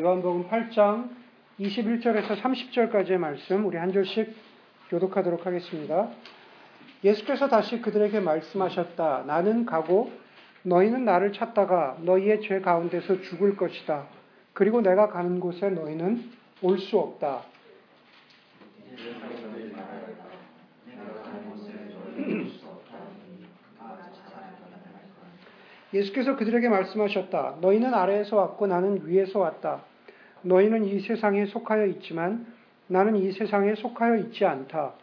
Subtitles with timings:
[0.00, 1.10] 요한복음 8장
[1.60, 4.34] 21절에서 30절까지의 말씀 우리 한 절씩
[4.88, 6.08] 교독하도록 하겠습니다.
[7.04, 9.24] 예수께서 다시 그들에게 말씀하셨다.
[9.26, 10.10] 나는 가고
[10.62, 14.06] 너희는 나를 찾다가 너희의 죄 가운데서 죽을 것이다.
[14.54, 16.30] 그리고 내가 가는 곳에 너희는
[16.62, 17.42] 올 수 없다.
[25.92, 27.56] 예수께서 그들에게 말씀하셨다.
[27.60, 29.82] 너희는 아래에서 왔고 나는 위에서 왔다.
[30.42, 32.46] 너희는 이 세상에 속하여 있지만
[32.86, 34.94] 나는 이 세상에 속하여 있지 않다.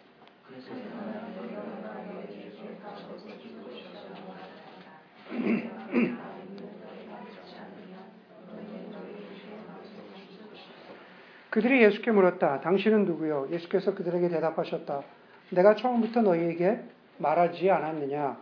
[11.49, 12.61] 그들이 예수께 물었다.
[12.61, 13.47] 당신은 누구요?
[13.51, 15.01] 예수께서 그들에게 대답하셨다.
[15.51, 16.81] 내가 처음부터 너희에게
[17.17, 18.37] 말하지 않았느냐?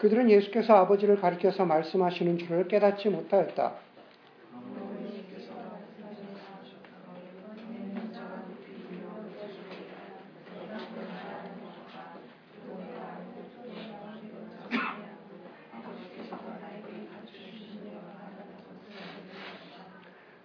[0.00, 3.72] 그들은 예수께서 아버지를 가리켜서 말씀하시는 줄을 깨닫지 못하였다.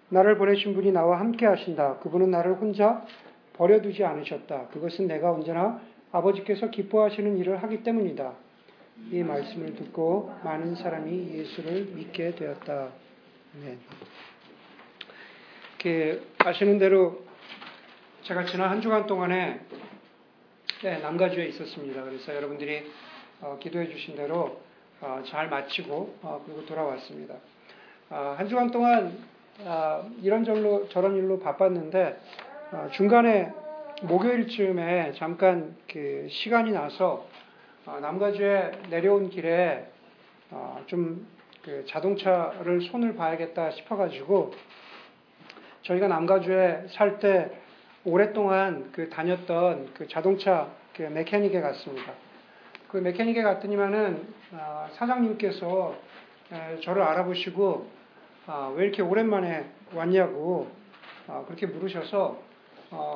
[0.09, 1.99] 나를 보내신 분이 나와 함께 하신다.
[1.99, 3.05] 그분은 나를 혼자
[3.53, 4.67] 버려두지 않으셨다.
[4.67, 5.79] 그것은 내가 언제나
[6.11, 8.44] 아버지께서 기뻐하시는 일을 하기 때문이다.
[9.11, 12.89] 이 말씀을 듣고 많은 사람이 예수를 믿게 되었다.
[13.61, 13.77] 네.
[15.73, 17.23] 이렇게 아시는 대로
[18.23, 19.59] 제가 지난 한 주간 동안에
[20.81, 22.03] 네, 남가주에 있었습니다.
[22.03, 22.91] 그래서 여러분들이
[23.41, 24.61] 어, 기도해 주신 대로
[25.01, 27.35] 어, 잘 마치고 어, 그리고 돌아왔습니다.
[28.09, 29.17] 어, 한 주간 동안
[29.59, 32.19] 어, 이런저런 저런 일로 바빴는데
[32.71, 33.51] 어, 중간에
[34.03, 37.34] 목요일쯤에 잠깐 그 시간이 나서 어,
[37.85, 39.85] 남가주에 내려온 길에
[40.49, 44.53] 어, 좀그 자동차를 손을 봐야겠다 싶어가지고
[45.83, 47.51] 저희가 남가주에 살 때
[48.03, 52.13] 오랫동안 그 다녔던 그 자동차 그 메케닉에 갔습니다.
[52.89, 55.95] 그 메케닉에 갔더니만은 어, 사장님께서
[56.83, 57.87] 저를 알아보시고
[58.75, 59.65] 왜 이렇게 오랜만에
[59.95, 60.69] 왔냐고
[61.47, 62.39] 그렇게 물으셔서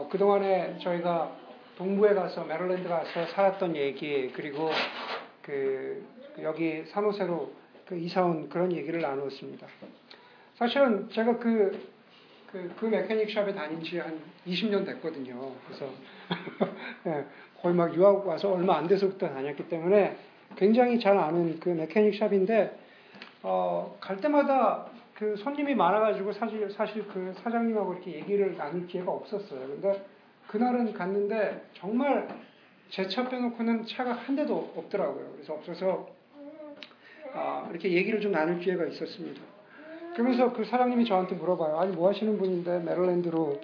[0.10, 1.32] 그동안에 저희가
[1.80, 4.70] 동부에 가서 메릴랜드 가서 살았던 얘기 그리고
[5.42, 6.06] 그
[6.42, 7.54] 여기 산호세로
[7.88, 9.66] 그 이사 온 그런 얘기를 나누었습니다.
[10.56, 11.88] 사실은 제가 그,
[12.52, 15.54] 그, 그 메케닉 샵에 다닌 지 한 20년 됐거든요.
[15.66, 15.90] 그래서
[17.06, 17.24] 네,
[17.64, 20.18] 거의 막 유학 와서 얼마 안 돼서부터 다녔기 때문에
[20.58, 22.78] 굉장히 잘 아는 그 메케닉 샵인데
[23.42, 29.62] 어, 갈 때마다 그 손님이 많아가지고 사실 사실 그 사장님하고 이렇게 얘기를 나눌 기회가 없었어요.
[29.62, 30.19] 근데
[30.50, 32.28] 그날은 갔는데 정말
[32.90, 35.34] 제 차 빼놓고는 차가 한 대도 없더라고요.
[35.34, 36.10] 그래서 없어서
[37.34, 39.40] 아, 이렇게 얘기를 좀 나눌 기회가 있었습니다.
[40.14, 41.78] 그러면서 그 사장님이 저한테 물어봐요.
[41.78, 43.62] 아니 뭐 하시는 분인데 메릴랜드로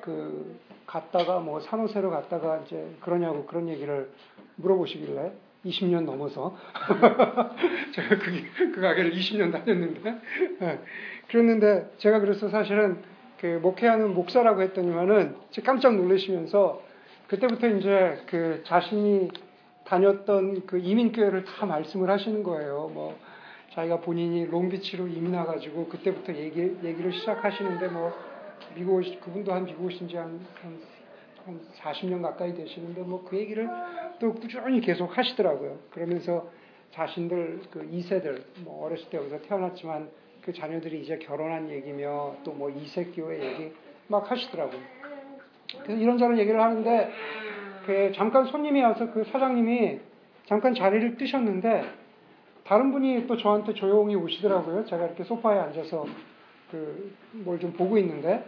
[0.00, 4.08] 그 갔다가 뭐 산호세로 갔다가 이제 그러냐고 그런 얘기를
[4.56, 5.32] 물어보시길래
[5.66, 6.56] 20년 넘어서
[7.94, 10.20] 제가 그, 그 가게를 20년 다녔는데
[10.60, 10.80] 네.
[11.28, 13.02] 그랬는데 제가 그래서 사실은
[13.42, 16.80] 그 목회하는 목사라고 했더니만은 깜짝 놀라시면서
[17.26, 19.30] 그때부터 이제 그 자신이
[19.84, 22.92] 다녔던 그 이민교회를 다 말씀을 하시는 거예요.
[22.94, 23.18] 뭐
[23.72, 28.12] 자기가 본인이 롱비치로 이민 와가지고 그때부터 얘기, 얘기를 시작하시는데 뭐
[28.76, 30.78] 미국 오시, 그분도 한 미국 오신 지 한, 한,
[31.44, 33.68] 한 40년 가까이 되시는데 뭐 그 얘기를
[34.20, 35.80] 또 꾸준히 계속 하시더라고요.
[35.90, 36.48] 그러면서
[36.92, 42.70] 자신들 그 2세들 뭐 어렸을 때 여기서 태어났지만 그 자녀들이 이제 결혼한 얘기며 또 뭐
[42.70, 43.72] 이세교회 얘기
[44.08, 44.80] 막 하시더라고요.
[45.82, 47.10] 그래서 이런저런 얘기를 하는데
[47.86, 50.00] 그 잠깐 손님이 와서 그 사장님이
[50.46, 51.84] 잠깐 자리를 뜨셨는데
[52.64, 54.84] 다른 분이 또 저한테 조용히 오시더라고요.
[54.84, 56.06] 제가 이렇게 소파에 앉아서
[56.70, 57.12] 그
[57.44, 58.44] 뭘 좀 보고 있는데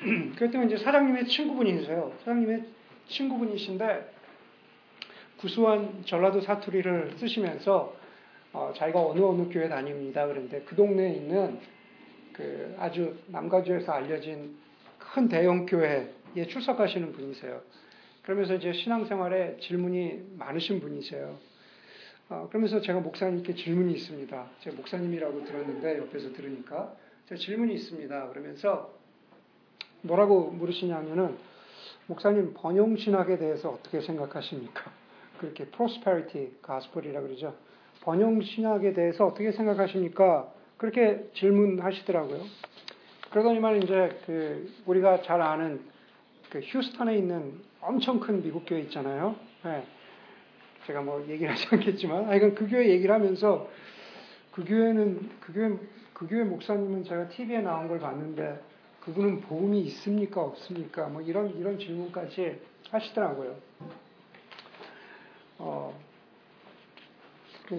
[0.36, 2.12] 그랬더니 이제 사장님의 친구분이세요.
[2.20, 2.64] 사장님의
[3.08, 4.12] 친구분이신데
[5.38, 7.94] 구수한 전라도 사투리를 쓰시면서
[8.52, 10.26] 어, 자기가 어느 어느 교회 다닙니다.
[10.26, 11.58] 그런데 그 동네에 있는
[12.32, 14.56] 그 아주 남가주에서 알려진
[14.98, 16.08] 큰 대형 교회에
[16.48, 17.60] 출석하시는 분이세요.
[18.22, 21.36] 그러면서 이제 신앙생활에 질문이 많으신 분이세요.
[22.30, 24.46] 어, 그러면서 제가 목사님께 질문이 있습니다.
[24.60, 26.94] 제가 목사님이라고 들었는데 옆에서 들으니까
[27.26, 28.28] 제가 질문이 있습니다.
[28.28, 28.92] 그러면서
[30.02, 31.36] 뭐라고 물으시냐면은
[32.06, 34.90] 목사님 번영 신학에 대해서 어떻게 생각하십니까?
[35.38, 37.56] 그렇게 prosperity gospel이라 그러죠.
[38.02, 40.52] 번영 신학에 대해서 어떻게 생각하십니까?
[40.76, 42.40] 그렇게 질문하시더라고요.
[43.30, 45.80] 그러더니만 이제 그 우리가 잘 아는
[46.50, 49.36] 그 휴스턴에 있는 엄청 큰 미국 교회 있잖아요.
[49.64, 49.84] 네.
[50.86, 53.68] 제가 뭐 얘기를 하지 않겠지만, 아, 이건 그 교회 얘기를 하면서
[54.52, 55.76] 그 교회는, 그 교회,
[56.14, 58.58] 그 교회 목사님은 제가 TV에 나온 걸 봤는데
[59.00, 60.42] 그분은 복음이 있습니까?
[60.42, 61.08] 없습니까?
[61.08, 62.60] 뭐 이런, 이런 질문까지
[62.90, 63.56] 하시더라고요.
[65.58, 65.98] 어,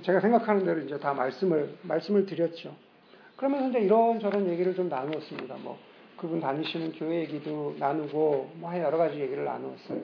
[0.03, 2.75] 제가 생각하는 대로 이제 다 말씀을, 말씀을 드렸죠.
[3.35, 5.55] 그러면서 이제 이런저런 얘기를 좀 나누었습니다.
[5.63, 5.79] 뭐,
[6.15, 9.99] 그분 다니시는 교회 얘기도 나누고, 뭐, 여러 가지 얘기를 나누었어요.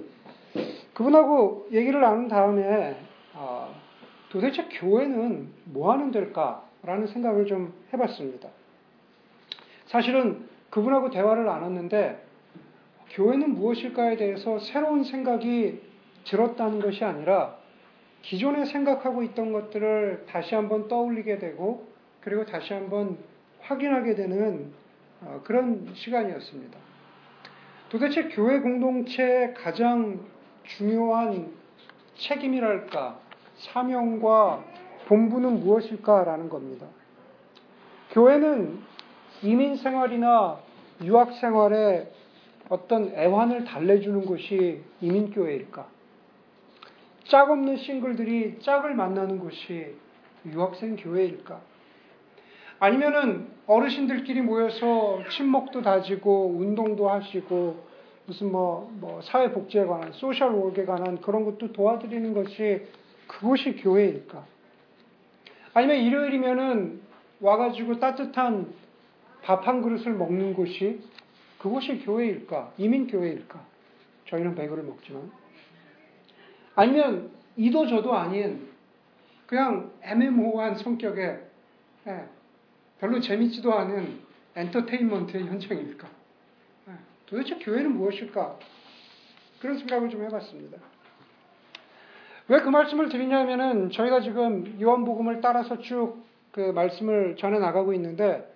[0.93, 2.97] 그분하고 얘기를 나눈 다음에,
[3.33, 3.75] 어,
[4.29, 8.49] 도대체 교회는 뭐 하는 데일까라는 생각을 좀 해봤습니다.
[9.85, 12.23] 사실은 그분하고 대화를 나눴는데,
[13.11, 15.79] 교회는 무엇일까에 대해서 새로운 생각이
[16.23, 17.64] 들었다는 것이 아니라,
[18.25, 21.87] 기존에 생각하고 있던 것들을 다시 한번 떠올리게 되고
[22.21, 23.17] 그리고 다시 한번
[23.61, 24.73] 확인하게 되는
[25.21, 26.77] 어, 그런 시간이었습니다.
[27.89, 30.19] 도대체 교회 공동체의 가장
[30.63, 31.51] 중요한
[32.15, 33.19] 책임이랄까,
[33.57, 34.63] 사명과
[35.07, 36.87] 본부는 무엇일까라는 겁니다.
[38.11, 38.79] 교회는
[39.43, 40.59] 이민 생활이나
[41.03, 42.11] 유학 생활에
[42.69, 45.94] 어떤 애환을 달래주는 곳이 이민교회일까?
[47.25, 49.95] 짝 없는 싱글들이 짝을 만나는 곳이
[50.45, 51.59] 유학생 교회일까?
[52.79, 57.83] 아니면은 어르신들끼리 모여서 친목도 다지고 운동도 하시고
[58.27, 62.85] 무슨 뭐, 뭐 사회복지에 관한 소셜 월크에 관한 그런 것도 도와드리는 것이
[63.27, 64.45] 그것이 교회일까?
[65.73, 67.01] 아니면 일요일이면은
[67.41, 68.73] 와가지고 따뜻한
[69.41, 70.99] 밥 한 그릇을 먹는 곳이
[71.59, 72.73] 그것이 교회일까?
[72.77, 73.59] 이민교회일까?
[74.27, 75.31] 저희는 배그를 먹지만.
[76.75, 78.67] 아니면 이도 저도 아닌
[79.47, 81.39] 그냥 애매모호한 성격의
[82.07, 82.25] 예,
[82.99, 84.19] 별로 재밌지도 않은
[84.55, 86.07] 엔터테인먼트의 현장일까?
[86.89, 86.93] 예,
[87.25, 88.59] 도대체 교회는 무엇일까?
[89.59, 90.77] 그런 생각을 좀 해봤습니다.
[92.47, 96.25] 왜 그 말씀을 드리냐면은 저희가 지금 요한복음을 따라서 쭉
[96.55, 98.49] 그 말씀을 전해 나가고 있는데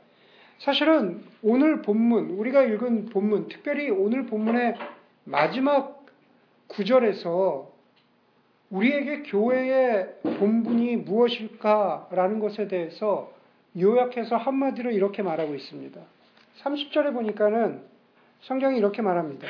[0.60, 4.76] 사실은 오늘 본문, 우리가 읽은 본문, 특별히 오늘 본문의
[5.26, 6.06] 마지막
[6.68, 7.70] 구절에서
[8.70, 13.34] 우리에게 교회의 본분이 무엇일까라는 것에 대해서
[13.78, 16.00] 요약해서 한마디로 이렇게 말하고 있습니다.
[16.62, 17.82] 30절에 보니까는
[18.42, 19.48] 성경이 이렇게 말합니다.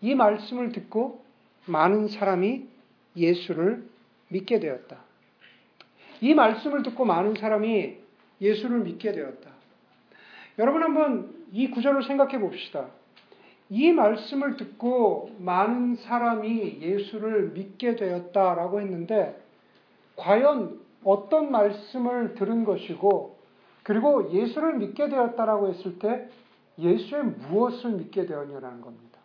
[0.00, 1.24] 이 말씀을 듣고
[1.66, 2.66] 많은 사람이
[3.16, 3.84] 예수를
[4.28, 4.98] 믿게 되었다.
[6.20, 7.96] 이 말씀을 듣고 많은 사람이
[8.40, 9.50] 예수를 믿게 되었다.
[10.58, 12.88] 여러분 한번 이 구절을 생각해 봅시다.
[13.68, 19.40] 이 말씀을 듣고 많은 사람이 예수를 믿게 되었다라고 했는데,
[20.16, 23.36] 과연 어떤 말씀을 들은 것이고,
[23.82, 26.28] 그리고 예수를 믿게 되었다라고 했을 때,
[26.78, 29.18] 예수의 무엇을 믿게 되었냐라는 겁니다.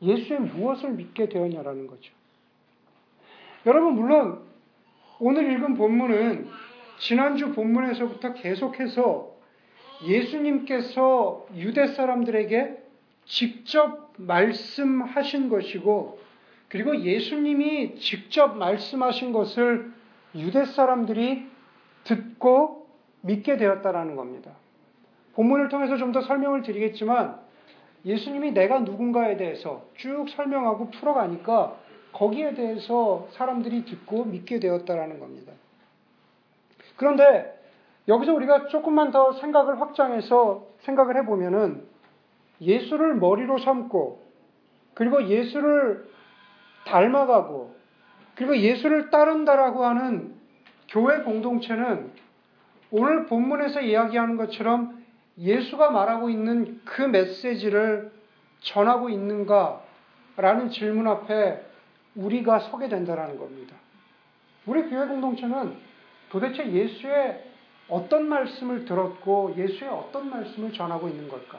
[0.00, 2.12] 예수의 무엇을 믿게 되었냐라는 거죠.
[3.66, 4.40] 여러분, 물론,
[5.20, 6.48] 오늘 읽은 본문은
[7.00, 9.36] 지난주 본문에서부터 계속해서
[10.06, 12.87] 예수님께서 유대 사람들에게
[13.28, 16.18] 직접 말씀하신 것이고,
[16.68, 19.92] 그리고 예수님이 직접 말씀하신 것을
[20.34, 21.46] 유대 사람들이
[22.04, 22.88] 듣고
[23.20, 24.52] 믿게 되었다라는 겁니다.
[25.34, 27.38] 본문을 통해서 좀 더 설명을 드리겠지만,
[28.04, 31.76] 예수님이 내가 누군가에 대해서 쭉 설명하고 풀어가니까
[32.12, 35.52] 거기에 대해서 사람들이 듣고 믿게 되었다라는 겁니다.
[36.96, 37.54] 그런데
[38.08, 41.86] 여기서 우리가 조금만 더 생각을 확장해서 생각을 해보면은
[42.60, 44.26] 예수를 머리로 삼고
[44.94, 46.08] 그리고 예수를
[46.86, 47.76] 닮아가고
[48.34, 50.34] 그리고 예수를 따른다라고 하는
[50.88, 52.10] 교회 공동체는
[52.90, 55.04] 오늘 본문에서 이야기하는 것처럼
[55.38, 58.10] 예수가 말하고 있는 그 메시지를
[58.60, 61.64] 전하고 있는가라는 질문 앞에
[62.16, 63.76] 우리가 서게 된다라는 겁니다.
[64.66, 65.76] 우리 교회 공동체는
[66.30, 67.44] 도대체 예수의
[67.88, 71.58] 어떤 말씀을 들었고 예수의 어떤 말씀을 전하고 있는 걸까?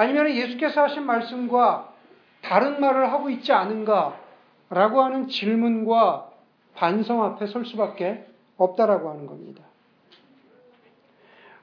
[0.00, 1.92] 아니면 예수께서 하신 말씀과
[2.40, 4.18] 다른 말을 하고 있지 않은가?
[4.70, 6.30] 라고 하는 질문과
[6.74, 8.26] 반성 앞에 설 수밖에
[8.56, 9.62] 없다라고 하는 겁니다.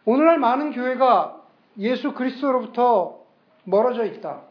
[0.06, 1.42] 오늘날 많은 교회가
[1.80, 3.22] 예수 그리스도로부터
[3.64, 4.42] 멀어져 있다.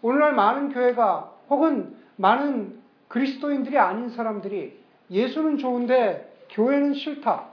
[0.00, 7.44] 오늘날 많은 교회가 혹은 많은 그리스도인들이 아닌 사람들이 예수는 좋은데 교회는 싫다.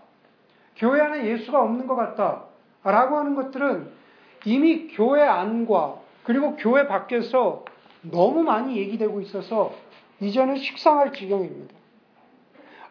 [0.78, 2.44] 교회 안에 예수가 없는 것 같다.
[2.86, 4.05] 라고 하는 것들은
[4.46, 7.66] 이미 교회 안과 그리고 교회 밖에서
[8.02, 9.74] 너무 많이 얘기되고 있어서
[10.20, 11.74] 이제는 식상할 지경입니다.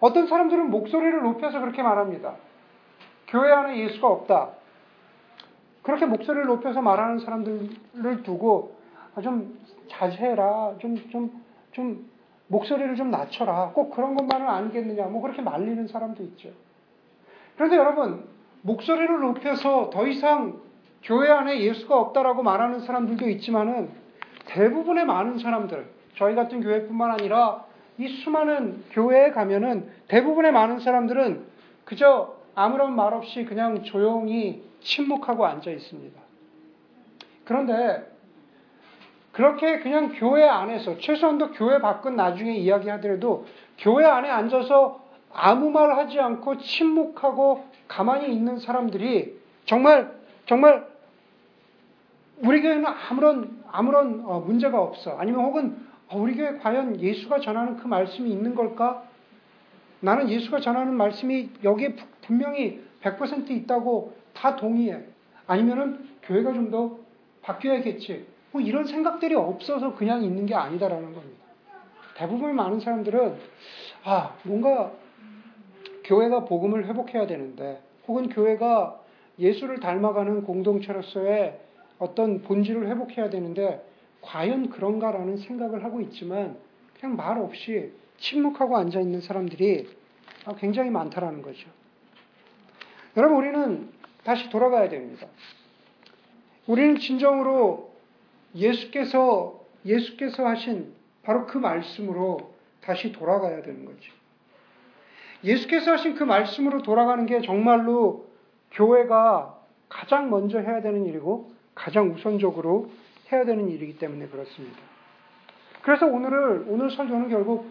[0.00, 2.34] 어떤 사람들은 목소리를 높여서 그렇게 말합니다.
[3.28, 4.50] 교회 안에 예수가 없다.
[5.82, 8.76] 그렇게 목소리를 높여서 말하는 사람들을 두고
[9.14, 9.58] 아, 좀
[9.88, 10.76] 자제해라.
[10.78, 12.10] 좀, 좀, 좀
[12.48, 13.70] 목소리를 좀 낮춰라.
[13.74, 15.06] 꼭 그런 것만은 아니겠느냐.
[15.06, 16.50] 뭐 그렇게 말리는 사람도 있죠.
[17.54, 18.26] 그런데 여러분,
[18.62, 20.60] 목소리를 높여서 더 이상
[21.04, 23.90] 교회 안에 예수가 없다라고 말하는 사람들도 있지만은
[24.46, 27.64] 대부분의 많은 사람들, 저희 같은 교회뿐만 아니라
[27.98, 31.44] 이 수많은 교회에 가면은 대부분의 많은 사람들은
[31.84, 36.20] 그저 아무런 말 없이 그냥 조용히 침묵하고 앉아 있습니다.
[37.44, 38.10] 그런데
[39.32, 43.46] 그렇게 그냥 교회 안에서 최소한도 교회 밖은 나중에 이야기하더라도
[43.78, 50.12] 교회 안에 앉아서 아무 말 하지 않고 침묵하고 가만히 있는 사람들이 정말
[50.46, 50.93] 정말
[52.38, 55.16] 우리 교회는 아무런 아무런 어, 문제가 없어.
[55.18, 55.76] 아니면 혹은
[56.08, 59.04] 어, 우리 교회 과연 예수가 전하는 그 말씀이 있는 걸까?
[60.00, 65.02] 나는 예수가 전하는 말씀이 여기에 분명히 100% 있다고 다 동의해.
[65.46, 66.98] 아니면은 교회가 좀 더
[67.42, 68.26] 바뀌어야겠지.
[68.52, 71.44] 뭐 이런 생각들이 없어서 그냥 있는 게 아니다라는 겁니다.
[72.16, 73.36] 대부분 많은 사람들은
[74.04, 74.92] 아 뭔가
[76.04, 79.00] 교회가 복음을 회복해야 되는데 혹은 교회가
[79.38, 81.58] 예수를 닮아가는 공동체로서의
[81.98, 83.84] 어떤 본질을 회복해야 되는데
[84.20, 86.56] 과연 그런가라는 생각을 하고 있지만
[86.98, 89.88] 그냥 말 없이 침묵하고 앉아 있는 사람들이
[90.58, 91.68] 굉장히 많다라는 거죠.
[93.16, 93.88] 여러분 우리는
[94.24, 95.26] 다시 돌아가야 됩니다.
[96.66, 97.92] 우리는 진정으로
[98.54, 104.12] 예수께서 예수께서 하신 바로 그 말씀으로 다시 돌아가야 되는 거죠.
[105.42, 108.26] 예수께서 하신 그 말씀으로 돌아가는 게 정말로
[108.72, 109.58] 교회가
[109.88, 112.90] 가장 먼저 해야 되는 일이고 가장 우선적으로
[113.30, 114.78] 해야 되는 일이기 때문에 그렇습니다.
[115.82, 117.66] 그래서 오늘을 오늘 설교는 결국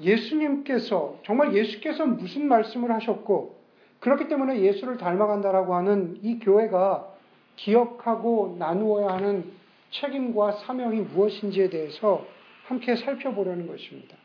[0.00, 3.58] 예수님께서 정말 예수께서 무슨 말씀을 하셨고
[4.00, 7.08] 그렇기 때문에 예수를 닮아간다라고 하는 이 교회가
[7.56, 9.52] 기억하고 나누어야 하는
[9.90, 12.26] 책임과 사명이 무엇인지에 대해서
[12.64, 14.16] 함께 살펴보려는 것입니다.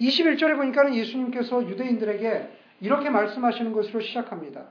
[0.00, 2.48] 21절에 보니까는 예수님께서 유대인들에게
[2.80, 4.66] 이렇게 말씀하시는 것으로 시작합니다.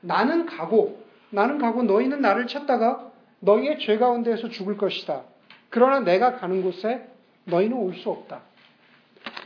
[0.00, 1.01] 나는 가고,
[1.32, 3.10] 나는 가고 너희는 나를 찾다가
[3.40, 5.22] 너희의 죄 가운데에서 죽을 것이다.
[5.70, 7.08] 그러나 내가 가는 곳에
[7.44, 8.40] 너희는 올 수 없다.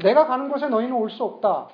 [0.02, 1.69] 내가 가는 곳에 너희는 올 수 없다.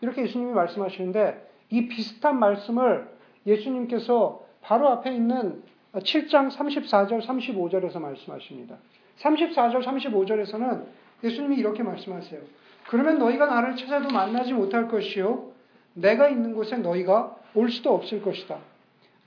[0.00, 3.08] 이렇게 예수님이 말씀하시는데 이 비슷한 말씀을
[3.46, 5.62] 예수님께서 바로 앞에 있는
[5.92, 8.76] 7장 34절, 35절에서 말씀하십니다.
[9.18, 10.84] 34절, 35절에서는
[11.24, 12.40] 예수님이 이렇게 말씀하세요.
[12.88, 15.50] 그러면 너희가 나를 찾아도 만나지 못할 것이요.
[15.94, 18.58] 내가 있는 곳에 너희가 올 수도 없을 것이다.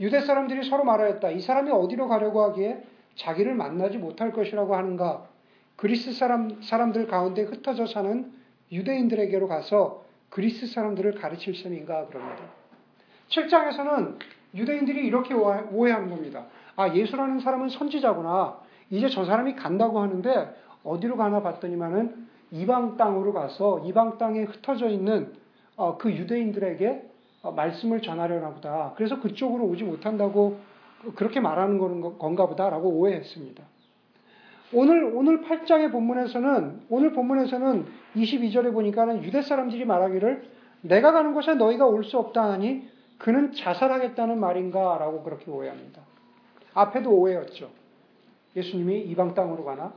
[0.01, 1.29] 유대 사람들이 서로 말하였다.
[1.29, 2.83] 이 사람이 어디로 가려고 하기에
[3.15, 5.27] 자기를 만나지 못할 것이라고 하는가?
[5.75, 8.31] 그리스 사람, 사람들 가운데 흩어져 사는
[8.71, 12.07] 유대인들에게로 가서 그리스 사람들을 가르칠 셈인가?
[12.07, 12.43] 그럽니다.
[13.29, 14.17] 7장에서는
[14.55, 16.47] 유대인들이 이렇게 오해하는 겁니다.
[16.75, 18.59] 아, 예수라는 사람은 선지자구나.
[18.89, 25.33] 이제 저 사람이 간다고 하는데 어디로 가나 봤더니만은 이방 땅으로 가서 이방 땅에 흩어져 있는
[25.75, 27.10] 어, 그 유대인들에게 어,
[27.43, 28.93] 말씀을 전하려나 보다.
[28.95, 30.59] 그래서 그쪽으로 오지 못한다고
[31.15, 31.77] 그렇게 말하는
[32.17, 33.63] 건가 보다라고 오해했습니다.
[34.73, 40.43] 오늘 오늘 8장의 본문에서는 오늘 본문에서는 22절에 보니까는 유대 사람들이 말하기를
[40.81, 46.01] 내가 가는 곳에 너희가 올 수 없다 하니 그는 자살하겠다는 말인가라고 그렇게 오해합니다.
[46.73, 47.69] 앞에도 오해였죠.
[48.55, 49.93] 예수님이 이방 땅으로 가나?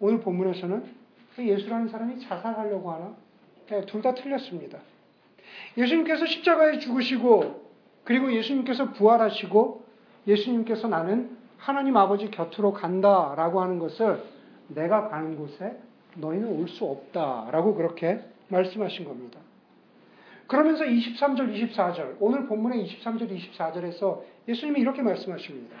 [0.00, 0.84] 오늘 본문에서는
[1.38, 3.14] 예수라는 사람이 자살하려고 하나?
[3.68, 4.78] 네, 둘다 틀렸습니다.
[5.76, 7.68] 예수님께서 십자가에 죽으시고
[8.04, 9.84] 그리고 예수님께서 부활하시고
[10.26, 14.22] 예수님께서 나는 하나님 아버지 곁으로 간다라고 하는 것을
[14.68, 15.76] 내가 가는 곳에
[16.16, 19.38] 너희는 올 수 없다라고 그렇게 말씀하신 겁니다.
[20.46, 25.76] 그러면서 23절, 24절, 오늘 본문의 23절, 24절에서 예수님이 이렇게 말씀하십니다.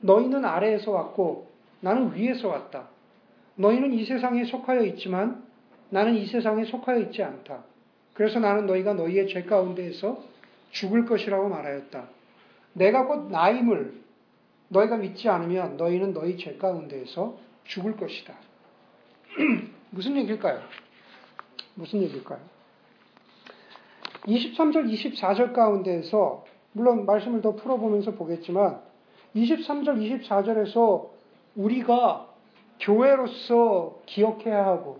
[0.00, 1.48] 너희는 아래에서 왔고
[1.80, 2.88] 나는 위에서 왔다.
[3.54, 5.44] 너희는 이 세상에 속하여 있지만
[5.90, 7.62] 나는 이 세상에 속하여 있지 않다.
[8.18, 10.20] 그래서 나는 너희가 너희의 죄 가운데에서
[10.72, 12.08] 죽을 것이라고 말하였다.
[12.72, 13.94] 내가 곧 나임을
[14.70, 18.34] 너희가 믿지 않으면 너희는 너희 죄 가운데에서 죽을 것이다.
[19.90, 20.60] 무슨 얘기일까요?
[21.76, 22.40] 무슨 얘기일까요?
[24.26, 28.80] 23절, 24절 가운데에서 물론 말씀을 더 풀어보면서 보겠지만
[29.36, 31.08] 23절, 24절에서
[31.54, 32.26] 우리가
[32.80, 34.98] 교회로서 기억해야 하고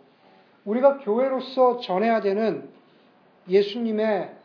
[0.65, 2.78] 우리가 교회로서 전해야 되는
[3.49, 4.37] 예수님의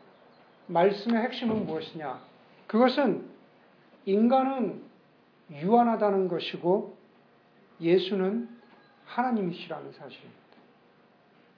[0.66, 2.20] 말씀의 핵심은 무엇이냐?
[2.66, 3.24] 그것은
[4.06, 4.82] 인간은
[5.50, 6.96] 유한하다는 것이고
[7.80, 8.48] 예수는
[9.06, 10.44] 하나님이시라는 사실입니다.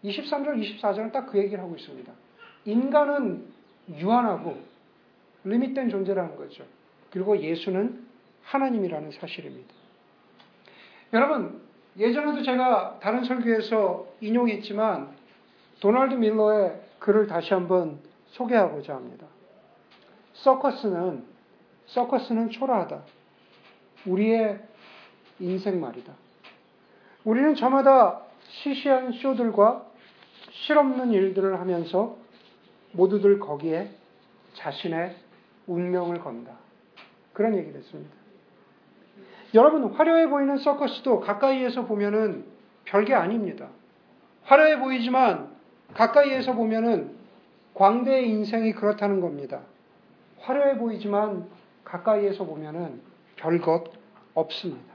[0.05, 2.13] 23절, 24절은 딱 그 얘기를 하고 있습니다.
[2.65, 3.47] 인간은
[3.91, 4.59] 유한하고
[5.45, 6.65] 리밋된 존재라는 거죠.
[7.11, 8.05] 그리고 예수는
[8.43, 9.73] 하나님이라는 사실입니다.
[11.13, 11.61] 여러분,
[11.97, 15.17] 예전에도 제가 다른 설교에서 인용했지만
[15.81, 19.27] 도널드 밀러의 글을 다시 한번 소개하고자 합니다.
[20.35, 21.25] 서커스는
[21.87, 23.03] 서커스는 초라하다.
[24.07, 24.61] 우리의
[25.39, 26.13] 인생 말이다.
[27.25, 29.85] 우리는 저마다 시시한 쇼들과
[30.51, 32.17] 실없는 일들을 하면서
[32.93, 33.91] 모두들 거기에
[34.55, 35.17] 자신의
[35.67, 36.53] 운명을 건다.
[37.33, 38.15] 그런 얘기를 했습니다.
[39.55, 42.47] 여러분, 화려해 보이는 서커스도 가까이에서 보면은
[42.85, 43.69] 별게 아닙니다.
[44.45, 45.56] 화려해 보이지만
[45.95, 47.17] 가까이에서 보면은
[47.75, 49.61] 광대의 인생이 그렇다는 겁니다.
[50.41, 51.47] 화려해 보이지만
[51.85, 53.01] 가까이에서 보면은
[53.37, 53.93] 별것
[54.35, 54.95] 없습니다.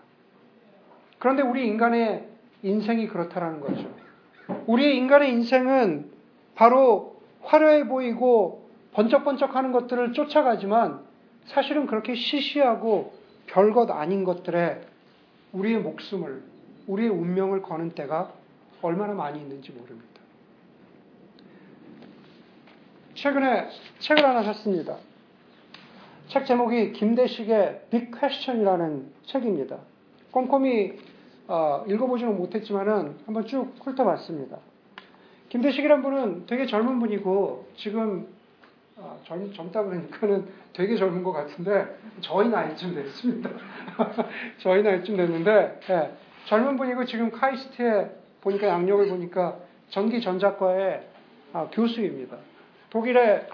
[1.20, 2.28] 그런데 우리 인간의
[2.64, 3.90] 인생이 그렇다라는 거죠.
[4.68, 6.12] 우리의 인간의 인생은
[6.56, 11.02] 바로 화려해 보이고 번쩍번쩍 하는 것들을 쫓아가지만
[11.46, 13.14] 사실은 그렇게 시시하고
[13.48, 14.82] 별것 아닌 것들에
[15.54, 16.44] 우리의 목숨을,
[16.88, 18.32] 우리의 운명을 거는 때가
[18.82, 20.11] 얼마나 많이 있는지 모릅니다.
[23.22, 23.68] 최근에
[24.00, 24.98] 책을 하나 샀습니다.
[26.30, 29.78] 책 제목이 김대식의 빅 퀘스천이라는 책입니다.
[30.32, 30.98] 꼼꼼히
[31.48, 34.58] 어, 읽어보지는 못했지만은 한번 쭉 훑어봤습니다.
[35.50, 38.28] 김대식이란 분은 되게 젊은 분이고 지금
[38.96, 43.52] 어, 젊, 젊다 그러니까는 되게 젊은 것 같은데 저희 나이쯤 됐습니다.
[44.64, 46.12] 저희 나이쯤 됐는데 예,
[46.48, 49.60] 젊은 분이고 지금 카이스트에 보니까 양력을 보니까
[49.90, 51.04] 전기전자과의
[51.54, 52.38] 아, 교수입니다.
[52.92, 53.48] 독일의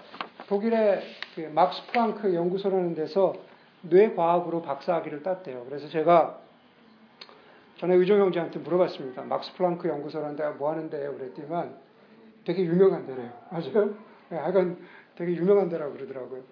[0.48, 1.02] 독일의
[1.34, 3.34] 그 막스 프랑크 연구소라는 데서
[3.82, 5.64] 뇌과학으로 박사학위를 땄대요.
[5.68, 6.40] 그래서 제가
[7.76, 9.22] 전에 의정 형제한테 물어봤습니다.
[9.22, 11.16] 막스 플랑크 연구소라는 데가 뭐 하는데요?
[11.16, 11.76] 그랬더니만
[12.44, 13.30] 되게 유명한 데래요.
[13.52, 13.94] 맞아요?
[14.30, 14.78] 네, 하여간
[15.14, 16.42] 되게 유명한 데라고 그러더라고요.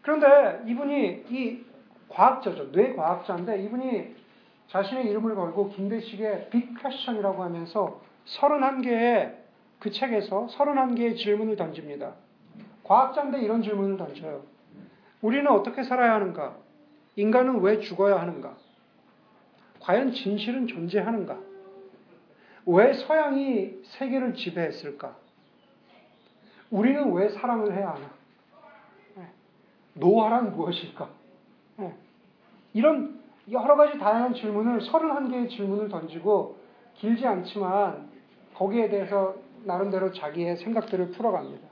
[0.00, 1.64] 그런데 이분이 이
[2.08, 2.68] 과학자죠.
[2.72, 4.16] 뇌과학자인데 이분이
[4.68, 9.47] 자신의 이름을 걸고 김대식의 Big Question이라고 하면서 31개의
[9.78, 12.14] 그 책에서 31개의 질문을 던집니다.
[12.84, 14.42] 과학자인데 이런 질문을 던져요.
[15.20, 16.56] 우리는 어떻게 살아야 하는가?
[17.16, 18.56] 인간은 왜 죽어야 하는가?
[19.80, 21.38] 과연 진실은 존재하는가?
[22.66, 25.16] 왜 서양이 세계를 지배했을까?
[26.70, 28.10] 우리는 왜 사랑을 해야 하나?
[29.16, 29.28] 네.
[29.94, 31.08] 노화란 무엇일까?
[31.76, 31.94] 네.
[32.74, 36.58] 이런 여러 가지 다양한 질문을 31개의 질문을 던지고
[36.96, 38.08] 길지 않지만
[38.54, 41.68] 거기에 대해서 나름대로 자기의 생각들을 풀어갑니다.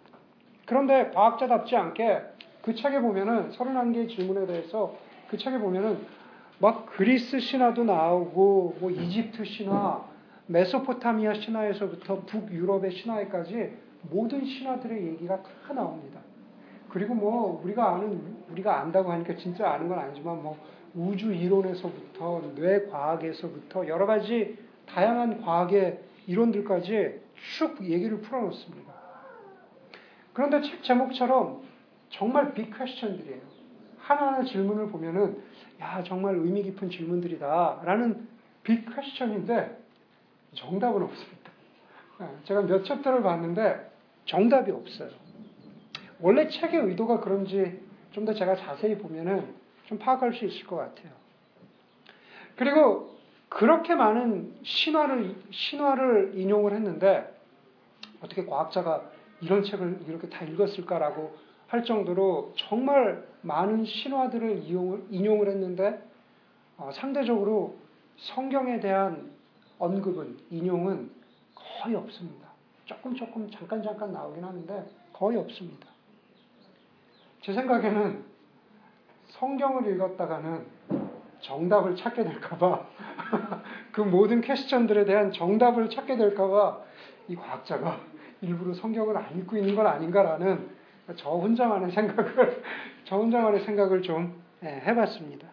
[0.67, 2.23] 그런데 과학자답지 않게
[2.63, 4.97] 그 책에 보면은 31개의 질문에 대해서
[5.29, 5.99] 그 책에 보면은
[6.59, 10.05] 막 그리스 신화도 나오고 뭐 이집트 신화,
[10.47, 13.77] 메소포타미아 신화에서부터 북유럽의 신화에까지
[14.11, 16.21] 모든 신화들의 얘기가 다 나옵니다.
[16.89, 18.21] 그리고 뭐 우리가 아는
[18.51, 20.57] 우리가 안다고 하니까 진짜 아는 건 아니지만 뭐
[20.95, 27.26] 우주 이론에서부터 뇌 과학에서부터 여러 가지 다양한 과학의 이론들까지
[27.59, 28.93] 쭉 얘기를 풀어놓습니다.
[30.33, 31.63] 그런데 책 제목처럼
[32.11, 33.41] 정말 빅 퀘스천들이에요.
[33.99, 35.43] 하나하나 질문을 보면은
[35.81, 37.83] 야, 정말 의미 깊은 질문들이다.
[37.85, 38.29] 라는
[38.63, 39.79] 빅 퀘스천인데
[40.55, 41.51] 정답은 없습니다.
[42.21, 43.91] 네, 제가 몇 챕터를 봤는데
[44.27, 45.11] 정답이 없어요.
[46.21, 51.13] 원래 책의 의도가 그런지 좀 더 제가 자세히 보면은 좀 파악할 수 있을 것 같아요.
[52.57, 53.16] 그리고
[53.49, 57.35] 그렇게 많은 신화를, 신화를 인용을 했는데
[58.21, 61.37] 어떻게 과학자가 이런 책을 이렇게 다 읽었을까라고
[61.69, 66.03] 할 정도로 정말 많은 신화들을 이용을, 인용을 했는데
[66.77, 67.77] 어, 상대적으로
[68.17, 69.31] 성경에 대한
[69.79, 71.11] 언급은 인용은
[71.55, 72.47] 거의 없습니다.
[72.85, 75.87] 조금 조금 잠깐 잠깐 나오긴 하는데 거의 없습니다.
[77.43, 78.25] 제 생각에는
[79.29, 80.67] 성경을 읽었다가는
[81.41, 82.87] 정답을 찾게 될까봐
[83.93, 86.81] 그 모든 퀘스천들에 대한 정답을 찾게 될까봐
[87.29, 88.01] 이 과학자가
[88.41, 90.69] 일부러 성경을 안 읽고 있는 건 아닌가라는
[91.17, 92.63] 저 혼자만의 생각을,
[93.05, 95.47] 저 혼자만의 생각을 좀 예, 해봤습니다.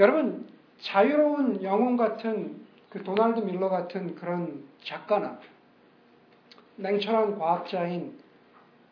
[0.00, 0.48] 여러분,
[0.80, 5.38] 자유로운 영혼 같은 그 도널드 밀러 같은 그런 작가나
[6.76, 8.18] 냉철한 과학자인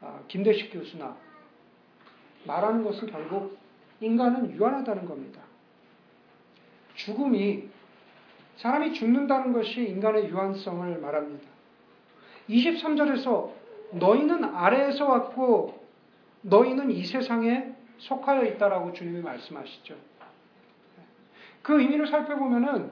[0.00, 1.16] 아, 김대식 교수나
[2.44, 3.58] 말하는 것은 결국
[4.00, 5.40] 인간은 유한하다는 겁니다.
[7.06, 7.68] 죽음이
[8.56, 11.46] 사람이 죽는다는 것이 인간의 유한성을 말합니다.
[12.50, 13.50] 23절에서
[13.92, 15.86] 너희는 아래에서 왔고
[16.42, 19.94] 너희는 이 세상에 속하여 있다라고 주님이 말씀하시죠.
[21.62, 22.90] 그 의미를 살펴보면은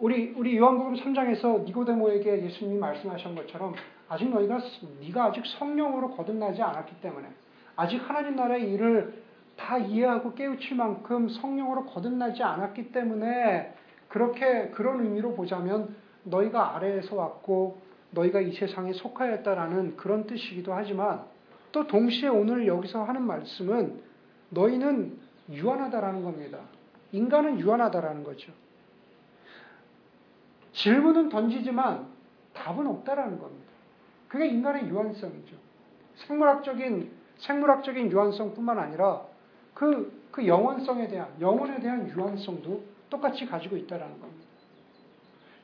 [0.00, 3.74] 우리 우리 요한복음 3장에서 니고데모에게 예수님이 말씀하신 것처럼
[4.08, 4.60] 아직 너희가
[5.00, 7.28] 네가 아직 성령으로 거듭나지 않았기 때문에
[7.76, 9.23] 아직 하나님 나라의 일을
[9.56, 13.74] 다 이해하고 깨우칠 만큼 성령으로 거듭나지 않았기 때문에
[14.08, 17.78] 그렇게 그런 의미로 보자면 너희가 아래에서 왔고
[18.10, 21.24] 너희가 이 세상에 속하였다라는 그런 뜻이기도 하지만
[21.72, 24.00] 또 동시에 오늘 여기서 하는 말씀은
[24.50, 25.18] 너희는
[25.50, 26.58] 유한하다라는 겁니다.
[27.12, 28.52] 인간은 유한하다라는 거죠.
[30.72, 32.06] 질문은 던지지만
[32.54, 33.64] 답은 없다라는 겁니다.
[34.28, 35.56] 그게 인간의 유한성이죠.
[36.26, 39.22] 생물학적인 생물학적인 유한성뿐만 아니라
[39.74, 44.44] 그, 그 영원성에 대한 영혼에 대한 유한성도 똑같이 가지고 있다라는 겁니다.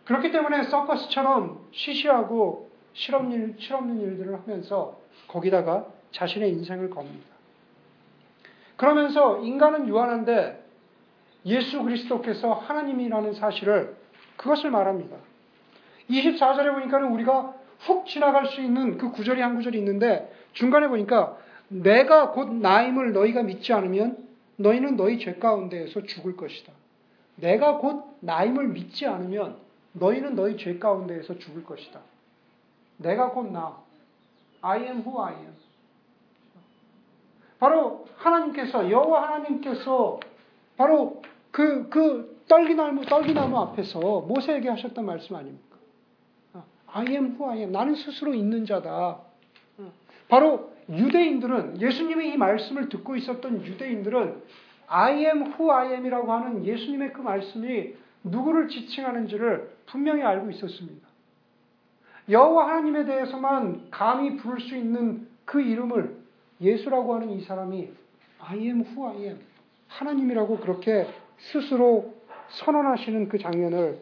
[0.05, 7.31] 그렇기 때문에 서커스처럼 시시하고 실없는, 실없는 일들을 하면서 거기다가 자신의 인생을 겁니다.
[8.77, 10.65] 그러면서 인간은 유한한데
[11.47, 13.97] 예수 그리스도께서 하나님이라는 사실을
[14.37, 15.17] 그것을 말합니다.
[16.09, 21.37] 24절에 보니까는 우리가 훅 지나갈 수 있는 그 구절이 한 구절이 있는데 중간에 보니까
[21.71, 24.19] 내가 곧 나임을 너희가 믿지 않으면
[24.57, 26.73] 너희는 너희 죄 가운데에서 죽을 것이다.
[27.37, 29.57] 내가 곧 나임을 믿지 않으면
[29.93, 32.01] 너희는 너희 죄 가운데에서 죽을 것이다.
[32.99, 33.79] 내가 곧 나.
[34.63, 35.55] I am who I am.
[37.59, 40.19] 바로 하나님께서 여호와 하나님께서
[40.77, 45.77] 바로 그, 그 떨기나무, 떨기나무 앞에서 모세에게 하셨던 말씀 아닙니까?
[46.89, 47.73] I am who I am.
[47.73, 49.19] 나는 스스로 있는 자다.
[50.29, 54.43] 바로 유대인들은 예수님의 이 말씀을 듣고 있었던 유대인들은
[54.89, 61.09] I am who I am이라고 하는 예수님의 그 말씀이 누구를 지칭하는지를 분명히 알고 있었습니다.
[62.29, 66.17] 여호와 하나님에 대해서만 감히 부를 수 있는 그 이름을
[66.61, 67.89] 예수라고 하는 이 사람이
[68.41, 69.41] I am who I am
[69.89, 72.15] 하나님이라고 그렇게 스스로
[72.51, 73.99] 선언하시는 그 장면을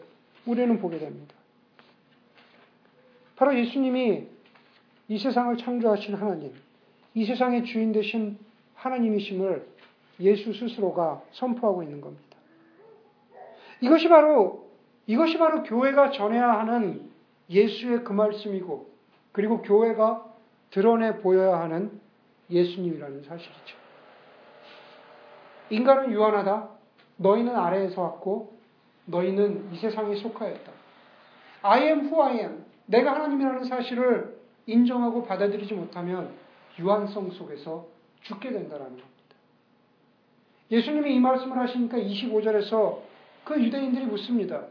[0.47, 1.35] 우리는 보게 됩니다.
[3.37, 4.27] 바로 예수님이
[5.09, 6.53] 이 세상을 창조하신 하나님,
[7.15, 8.39] 이 세상의 주인 되신
[8.75, 9.67] 하나님이심을
[10.21, 12.25] 예수 스스로가 선포하고 있는 겁니다.
[13.81, 14.69] 이것이 바로
[15.07, 17.11] 이것이 바로 교회가 전해야 하는
[17.49, 18.91] 예수의 그 말씀이고
[19.33, 20.27] 그리고 교회가
[20.71, 22.01] 드러내 보여야 하는
[22.51, 23.77] 예수님이라는 사실이죠.
[25.71, 26.69] 인간은 유한하다.
[27.17, 28.59] 너희는 아래에서 왔고
[29.07, 30.73] 너희는 이 세상에 속하였다.
[31.63, 32.65] I am who I am.
[32.87, 36.35] 내가 하나님이라는 사실을 인정하고 받아들이지 못하면
[36.79, 37.87] 유한성 속에서
[38.23, 39.09] 죽게 된다는 겁니다.
[40.71, 43.01] 예수님이 이 말씀을 하시니까 25절에서
[43.45, 44.67] 그 유대인들이 묻습니다.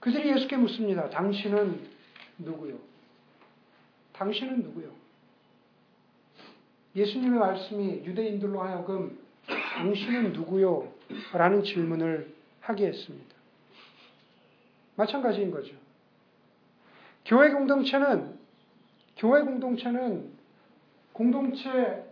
[0.00, 1.10] 그들이 예수께 묻습니다.
[1.10, 1.80] 당신은
[2.38, 2.78] 누구요?
[4.14, 4.90] 당신은 누구요?
[6.94, 10.90] 예수님의 말씀이 유대인들로 하여금 당신은 누구요?
[11.32, 13.36] 라는 질문을 하게 했습니다.
[14.96, 15.74] 마찬가지인 거죠.
[17.26, 18.38] 교회 공동체는
[19.18, 20.35] 교회 공동체는
[21.16, 22.04] 공동체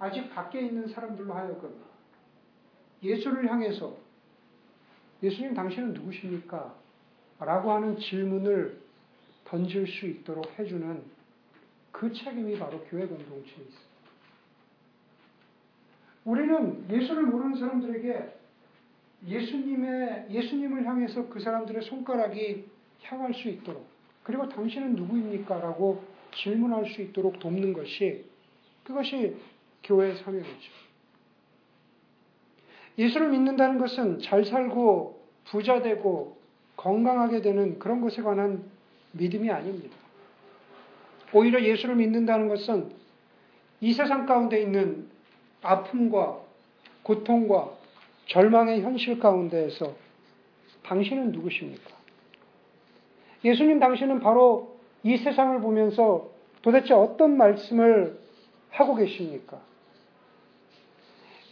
[0.00, 1.72] 아직 밖에 있는 사람들로 하여금
[3.00, 3.96] 예수를 향해서
[5.22, 6.74] 예수님 당신은 누구십니까?
[7.38, 8.80] 라고 하는 질문을
[9.44, 11.02] 던질 수 있도록 해주는
[11.92, 13.88] 그 책임이 바로 교회 공동체에 있습니다.
[16.24, 18.34] 우리는 예수를 모르는 사람들에게
[19.28, 22.66] 예수님의, 예수님을 향해서 그 사람들의 손가락이
[23.02, 23.86] 향할 수 있도록,
[24.24, 25.60] 그리고 당신은 누구입니까?
[25.60, 28.24] 라고 질문할 수 있도록 돕는 것이,
[28.84, 29.36] 그것이
[29.84, 30.72] 교회의 사명이죠.
[32.98, 36.36] 예수를 믿는다는 것은 잘 살고 부자 되고
[36.76, 38.64] 건강하게 되는 그런 것에 관한
[39.12, 39.96] 믿음이 아닙니다.
[41.32, 42.90] 오히려 예수를 믿는다는 것은
[43.80, 45.08] 이 세상 가운데 있는
[45.62, 46.40] 아픔과
[47.02, 47.70] 고통과
[48.26, 49.94] 절망의 현실 가운데에서
[50.82, 51.96] 당신은 누구십니까?
[53.44, 56.30] 예수님 당신은 바로 이 세상을 보면서
[56.62, 58.18] 도대체 어떤 말씀을
[58.70, 59.60] 하고 계십니까?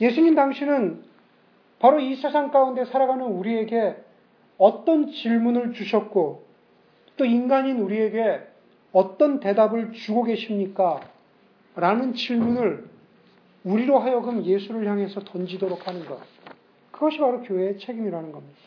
[0.00, 1.04] 예수님 당신은
[1.78, 3.96] 바로 이 세상 가운데 살아가는 우리에게
[4.58, 6.44] 어떤 질문을 주셨고
[7.16, 8.40] 또 인간인 우리에게
[8.92, 11.00] 어떤 대답을 주고 계십니까?
[11.74, 12.88] 라는 질문을
[13.64, 16.20] 우리로 하여금 예수를 향해서 던지도록 하는 것.
[16.90, 18.58] 그것이 바로 교회의 책임이라는 겁니다.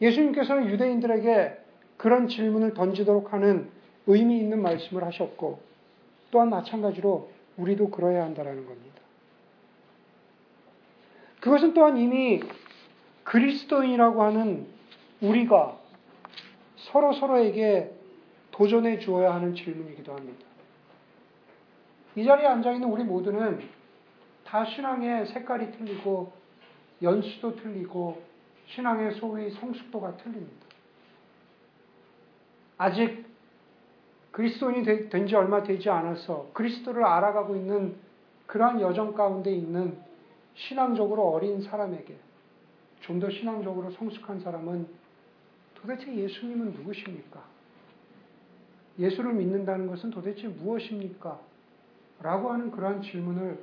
[0.00, 1.65] 예수님께서는 유대인들에게
[1.96, 3.70] 그런 질문을 던지도록 하는
[4.06, 5.60] 의미 있는 말씀을 하셨고
[6.30, 8.96] 또한 마찬가지로 우리도 그러해야 한다는 겁니다.
[11.40, 12.42] 그것은 또한 이미
[13.24, 14.66] 그리스도인이라고 하는
[15.20, 15.78] 우리가
[16.76, 17.92] 서로 서로에게
[18.50, 20.44] 도전해 주어야 하는 질문이기도 합니다.
[22.14, 23.60] 이 자리에 앉아 있는 우리 모두는
[24.44, 26.32] 다 신앙의 색깔이 틀리고
[27.02, 28.22] 연수도 틀리고
[28.68, 30.65] 신앙의 소위 성숙도가 틀립니다.
[32.78, 33.24] 아직
[34.32, 37.96] 그리스도인이 된 지 얼마 되지 않아서 그리스도를 알아가고 있는
[38.46, 39.98] 그러한 여정 가운데 있는
[40.54, 42.16] 신앙적으로 어린 사람에게
[43.00, 44.86] 좀 더 신앙적으로 성숙한 사람은
[45.74, 47.42] 도대체 예수님은 누구십니까?
[48.98, 51.38] 예수를 믿는다는 것은 도대체 무엇입니까?
[52.22, 53.58] 라고 하는 그러한 질문을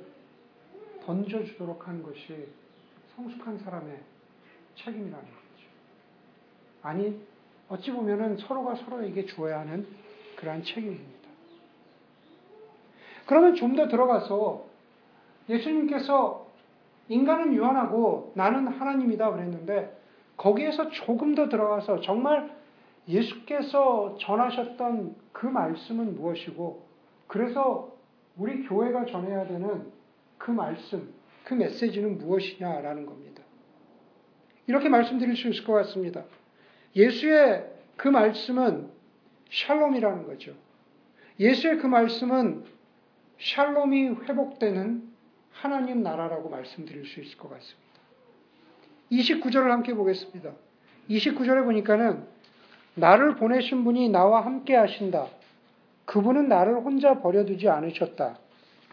[1.04, 2.48] 던져주도록 하는 것이
[3.14, 4.00] 성숙한 사람의
[4.76, 5.68] 책임이라는 거죠.
[6.82, 7.20] 아니,
[7.68, 9.86] 어찌 보면은 서로가 서로에게 주어야 하는
[10.36, 11.14] 그러한 책임입니다.
[13.26, 14.64] 그러면 좀 더 들어가서
[15.48, 16.46] 예수님께서
[17.08, 19.98] 인간은 유한하고 나는 하나님이다 그랬는데
[20.36, 22.54] 거기에서 조금 더 들어가서 정말
[23.08, 26.82] 예수께서 전하셨던 그 말씀은 무엇이고
[27.26, 27.92] 그래서
[28.36, 29.92] 우리 교회가 전해야 되는
[30.38, 31.12] 그 말씀,
[31.44, 33.42] 그 메시지는 무엇이냐라는 겁니다.
[34.66, 36.24] 이렇게 말씀드릴 수 있을 것 같습니다.
[36.96, 37.64] 예수의
[37.96, 38.88] 그 말씀은
[39.50, 40.54] 샬롬이라는 거죠.
[41.38, 42.64] 예수의 그 말씀은
[43.38, 45.14] 샬롬이 회복되는
[45.52, 47.84] 하나님 나라라고 말씀드릴 수 있을 것 같습니다.
[49.10, 50.52] 29절을 함께 보겠습니다.
[51.10, 52.24] 29절에 보니까는
[52.94, 55.26] 나를 보내신 분이 나와 함께 하신다.
[56.04, 58.38] 그분은 나를 혼자 버려두지 않으셨다.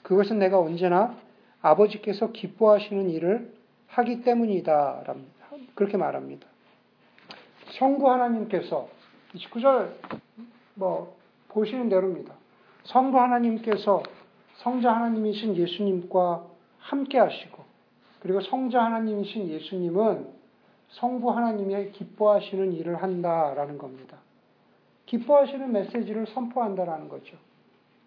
[0.02, 1.16] 그것은 내가 언제나
[1.62, 3.54] 아버지께서 기뻐하시는 일을
[3.88, 5.04] 하기 때문이다.
[5.76, 6.48] 그렇게 말합니다.
[7.74, 8.88] 성부 하나님께서
[9.34, 9.94] 29절
[10.76, 11.16] 뭐
[11.50, 12.34] 보시는 대로입니다.
[12.84, 14.04] 성부 하나님께서
[14.58, 16.46] 성자 하나님이신 예수님과
[16.80, 17.64] 함께 하시고
[18.22, 20.28] 그리고 성자 하나님이신 예수님은
[20.90, 24.18] 성부 하나님의 기뻐하시는 일을 한다라는 겁니다.
[25.06, 27.38] 기뻐하시는 메시지를 선포한다라는 거죠.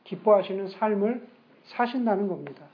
[0.04, 1.26] 기뻐하시는 삶을
[1.64, 2.66] 사신다는 겁니다.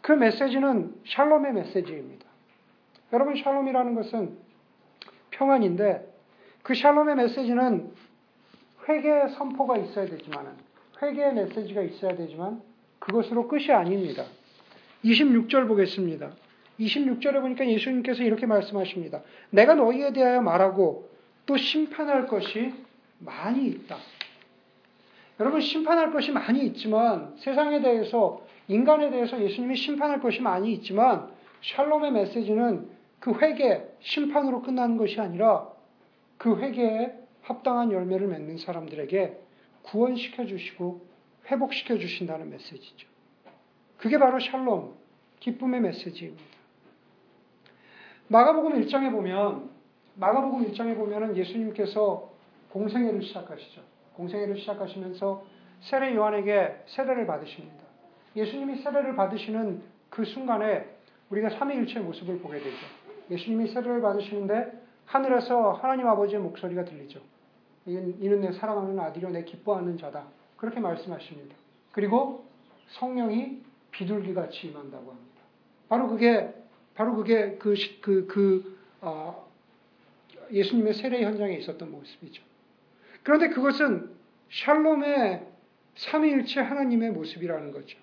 [0.00, 2.26] 그 메시지는 샬롬의 메시지입니다.
[3.12, 4.45] 여러분, 샬롬이라는 것은
[5.36, 6.12] 평안인데
[6.62, 7.90] 그 샬롬의 메시지는
[8.88, 10.56] 회개의 선포가 있어야 되지만,
[11.00, 12.62] 회개의 메시지가 있어야 되지만
[12.98, 14.24] 그것으로 끝이 아닙니다.
[15.04, 16.30] 26절 보겠습니다.
[16.80, 19.22] 26절에 보니까 예수님께서 이렇게 말씀하십니다.
[19.50, 21.08] 내가 너희에 대하여 말하고
[21.46, 22.74] 또 심판할 것이
[23.18, 23.96] 많이 있다.
[25.40, 31.28] 여러분, 심판할 것이 많이 있지만 세상에 대해서, 인간에 대해서 예수님이 심판할 것이 많이 있지만
[31.62, 35.68] 샬롬의 메시지는 그 회개, 심판으로 끝나는 것이 아니라
[36.38, 39.38] 그 회개에 합당한 열매를 맺는 사람들에게
[39.82, 41.06] 구원시켜 주시고
[41.50, 43.08] 회복시켜 주신다는 메시지죠.
[43.98, 44.94] 그게 바로 샬롬,
[45.40, 46.44] 기쁨의 메시지입니다.
[48.28, 49.70] 마가복음 1장에 보면
[50.16, 52.30] 마가복음 1장에 보면은 예수님께서
[52.70, 53.82] 공생애를 시작하시죠.
[54.14, 55.44] 공생애를 시작하시면서
[55.80, 57.84] 세례 요한에게 세례를 받으십니다.
[58.34, 60.84] 예수님이 세례를 받으시는 그 순간에
[61.30, 63.05] 우리가 삼위일체의 모습을 보게 되죠.
[63.30, 67.20] 예수님이 세례를 받으시는데 하늘에서 하나님 아버지의 목소리가 들리죠.
[67.86, 70.26] 이는 내 사랑하는 아들이요 내 기뻐하는 자다.
[70.56, 71.54] 그렇게 말씀하십니다.
[71.92, 72.46] 그리고
[72.88, 75.42] 성령이 비둘기같이 임한다고 합니다.
[75.88, 76.52] 바로 그게
[76.94, 79.46] 바로 그게 그, 그, 그 어,
[80.50, 82.42] 예수님의 세례 현장에 있었던 모습이죠.
[83.22, 84.10] 그런데 그것은
[84.50, 85.46] 샬롬의
[85.96, 87.98] 삼위일체 하나님의 모습이라는 거죠.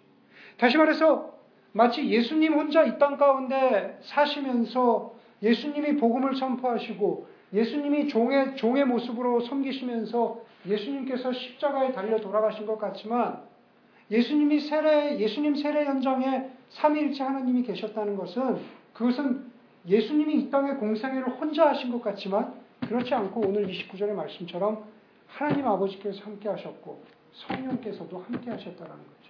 [0.57, 1.38] 다시 말해서
[1.73, 10.41] 마치 예수님 혼자 이 땅 가운데 사시면서 예수님이 복음을 선포하시고 예수님이 종의, 종의 모습으로 섬기시면서
[10.65, 13.41] 예수님께서 십자가에 달려 돌아가신 것 같지만
[14.09, 18.57] 예수님이 세례, 예수님 세례 현장에 삼위일체 하나님이 계셨다는 것은
[18.93, 19.51] 그것은
[19.88, 22.53] 예수님이 이 땅의 공생애를 혼자 하신 것 같지만
[22.88, 24.83] 그렇지 않고 오늘 29절의 말씀처럼
[25.27, 29.22] 하나님 아버지께서 함께 하셨고 성령께서도 함께 하셨다는 거죠.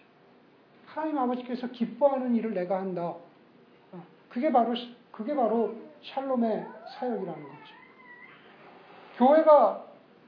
[0.94, 3.16] 하나님 아버지께서 기뻐하는 일을 내가 한다.
[3.92, 4.74] 어, 그게 바로
[5.12, 6.66] 그게 바로 샬롬의
[6.98, 7.74] 사역이라는 거죠.
[9.18, 9.86] 교회가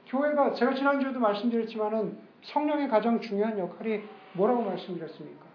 [0.08, 5.46] 교회가 제가 지난주에도 말씀드렸지만은 성령의 가장 중요한 역할이 뭐라고 말씀드렸습니까?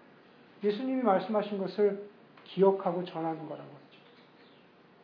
[0.63, 2.09] 예수님이 말씀하신 것을
[2.45, 4.01] 기억하고 전하는 거라고 하죠.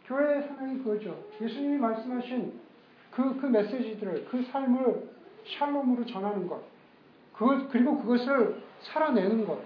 [0.06, 1.22] 교회의 사명이 그거죠.
[1.42, 2.60] 예수님이 말씀하신
[3.12, 5.10] 그, 그 메시지들을, 그 삶을
[5.58, 6.62] 샬롬으로 전하는 것.
[7.34, 9.60] 그, 그리고 그것을 살아내는 것.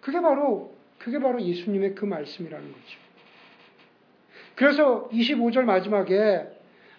[0.00, 2.98] 그게 바로, 그게 바로 예수님의 그 말씀이라는 거죠.
[4.54, 6.46] 그래서 25절 마지막에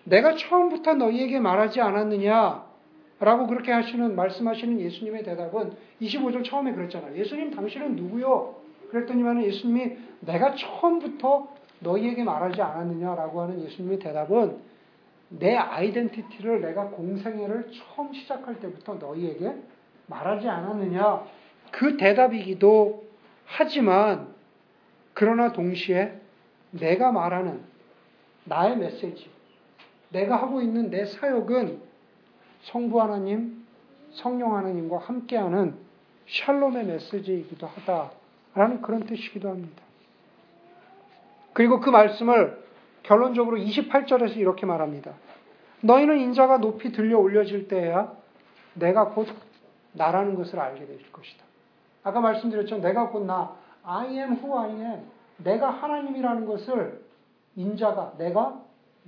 [0.04, 2.72] 내가 처음부터 너희에게 말하지 않았느냐?
[3.20, 7.16] 라고 그렇게 하시는, 말씀하시는 예수님의 대답은 25절 처음에 그랬잖아요.
[7.16, 8.56] 예수님 당신은 누구요?
[8.90, 11.48] 그랬더니만 예수님이 내가 처음부터
[11.80, 14.58] 너희에게 말하지 않았느냐 라고 하는 예수님의 대답은
[15.30, 19.56] 내 아이덴티티를 내가 공생애를 처음 시작할 때부터 너희에게
[20.08, 21.24] 말하지 않았느냐.
[21.72, 23.06] 그 대답이기도
[23.46, 24.34] 하지만
[25.14, 26.20] 그러나 동시에
[26.72, 27.62] 내가 말하는
[28.46, 29.30] 나의 메시지,
[30.10, 31.82] 내가 하고 있는 내 사역은
[32.64, 33.66] 성부 하나님,
[34.12, 35.76] 성령 하나님과 함께하는
[36.28, 38.12] 샬롬의 메시지이기도 하다.
[38.54, 39.82] 라는 그런 뜻이기도 합니다.
[41.54, 42.62] 그리고 그 말씀을
[43.04, 45.14] 결론적으로 28절에서 이렇게 말합니다.
[45.82, 48.14] 너희는 인자가 높이 들려 올려질 때야
[48.74, 49.28] 내가 곧
[49.94, 51.44] 나라는 것을 알게 될 것이다.
[52.04, 52.78] 아까 말씀드렸죠.
[52.80, 53.56] 내가 곧 나.
[53.84, 55.06] I am who I am.
[55.38, 57.04] 내가 하나님이라는 것을
[57.56, 58.64] 인자가 내가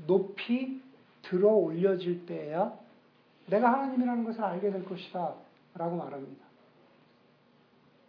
[0.07, 0.81] 높이
[1.21, 2.73] 들어 올려질 때야
[3.47, 5.33] 내가 하나님이라는 것을 알게 될 것이다.
[5.75, 6.43] 라고 말합니다.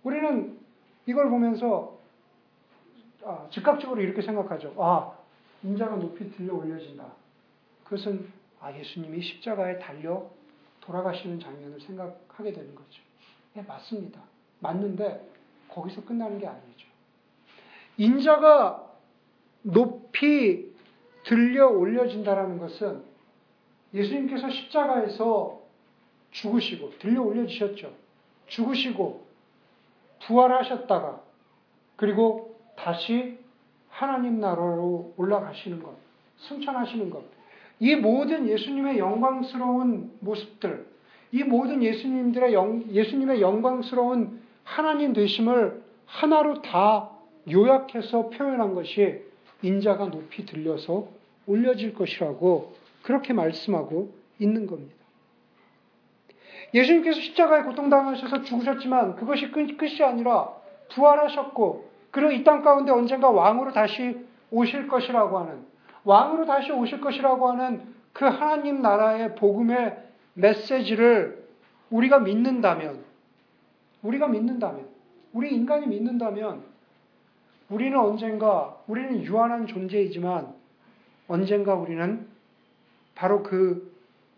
[0.02, 0.58] 우리는
[1.06, 1.98] 이걸 보면서
[3.24, 4.74] 아, 즉각적으로 이렇게 생각하죠.
[4.78, 5.12] 아,
[5.62, 7.06] 인자가 높이 들려 올려진다.
[7.84, 10.28] 그것은 아, 예수님이 십자가에 달려
[10.80, 13.02] 돌아가시는 장면을 생각하게 되는 거죠.
[13.56, 14.20] 예, 맞습니다.
[14.64, 15.30] 맞는데
[15.68, 16.88] 거기서 끝나는 게 아니죠.
[17.98, 18.90] 인자가
[19.62, 20.72] 높이
[21.24, 23.02] 들려 올려진다라는 것은
[23.92, 25.60] 예수님께서 십자가에서
[26.32, 27.92] 죽으시고 들려 올려지셨죠.
[28.46, 29.24] 죽으시고
[30.26, 31.20] 부활하셨다가
[31.96, 33.38] 그리고 다시
[33.88, 35.94] 하나님 나라로 올라가시는 것,
[36.38, 37.22] 승천하시는 것.
[37.78, 40.86] 이 모든 예수님의 영광스러운 모습들,
[41.30, 47.10] 이 모든 예수님들의 영, 예수님의 영광스러운 하나님 되심을 하나로 다
[47.50, 49.22] 요약해서 표현한 것이
[49.62, 51.08] 인자가 높이 들려서
[51.46, 54.94] 올려질 것이라고 그렇게 말씀하고 있는 겁니다.
[56.72, 60.52] 예수님께서 십자가에 고통당하셔서 죽으셨지만 그것이 끝이 아니라
[60.92, 64.16] 부활하셨고 그리고 이 땅 가운데 언젠가 왕으로 다시
[64.50, 65.64] 오실 것이라고 하는
[66.04, 69.96] 왕으로 다시 오실 것이라고 하는 그 하나님 나라의 복음의
[70.34, 71.44] 메시지를
[71.90, 73.04] 우리가 믿는다면
[74.04, 74.88] 우리가 믿는다면
[75.32, 76.62] 우리 인간이 믿는다면
[77.68, 80.54] 우리는 언젠가 우리는 유한한 존재이지만
[81.26, 82.28] 언젠가 우리는
[83.14, 83.92] 바로 그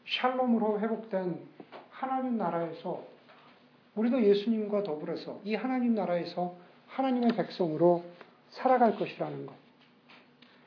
[0.07, 1.39] 샬롬으로 회복된
[1.91, 3.03] 하나님 나라에서
[3.97, 6.55] 우리도 예수님과 더불어서 이 하나님 나라에서
[6.89, 8.05] 하나님의 백성으로
[8.51, 9.55] 살아갈 것이라는 것.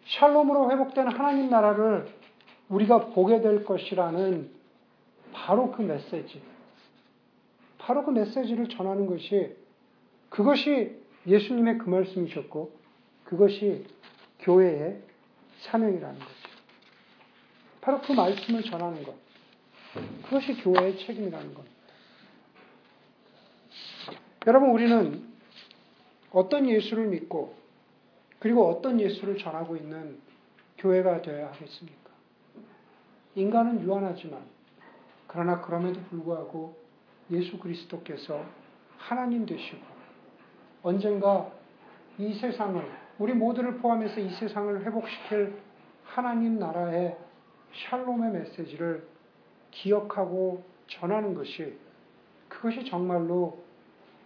[0.08, 2.08] 샬롬으로 회복된 하나님 나라를
[2.68, 4.50] 우리가 보게 될 것이라는
[5.32, 6.42] 바로 그 메시지.
[7.80, 9.56] 바로 그 메시지를 전하는 것이
[10.30, 12.78] 그것이 예수님의 그 말씀이셨고
[13.24, 13.86] 그것이
[14.40, 15.02] 교회의
[15.62, 16.32] 사명이라는 거죠.
[17.82, 19.16] 바로 그 말씀을 전하는 것.
[20.24, 21.76] 그것이 교회의 책임이라는 겁니다.
[24.48, 25.28] 여러분, 우리는
[26.32, 27.56] 어떤 예수를 믿고
[28.40, 30.20] 그리고 어떤 예수를 전하고 있는
[30.78, 32.10] 교회가 되어야 하겠습니까?
[33.36, 34.42] 인간은 유한하지만
[35.28, 36.79] 그러나 그럼에도 불구하고
[37.32, 38.44] 예수 그리스도께서
[38.98, 39.82] 하나님 되시고
[40.84, 41.52] 언젠가
[42.18, 42.82] 이 세상을
[43.20, 45.58] 우리 모두를 포함해서 이 세상을 회복시킬
[46.04, 47.18] 하나님 나라의
[47.74, 49.08] 샬롬의 메시지를
[49.72, 51.78] 기억하고 전하는 것이
[52.48, 53.64] 그것이 정말로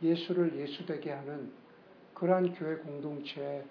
[0.02, 1.52] 예수를 예수되게 하는
[2.14, 3.64] 그러한 교회 공동체의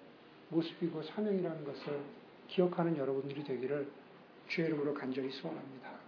[0.49, 1.99] 모습이고 사명이라는 것을
[2.47, 3.87] 기억하는 여러분들이 되기를
[4.47, 6.02] 주의 이름으로 간절히 소원합니다.